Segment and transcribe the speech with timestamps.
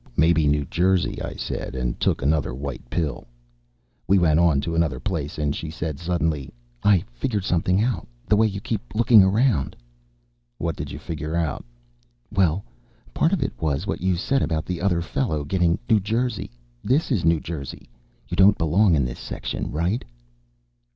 [0.17, 3.27] "Maybe New Jersey," I said, and took another white pill.
[4.07, 6.51] We went on to another place and she said suddenly,
[6.83, 8.07] "I figured something out.
[8.27, 9.75] The way you keep looking around."
[10.57, 11.63] "What did you figure out?"
[12.31, 12.65] "Well,
[13.13, 16.49] part of it was what you said about the other fellow getting New Jersey.
[16.83, 17.87] This is New Jersey.
[18.27, 20.03] You don't belong in this section, right?"